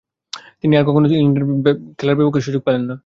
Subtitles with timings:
[0.61, 2.95] তিনি আর কখনো ইংল্যান্ডের পক্ষে খেলার সুযোগ পাননি।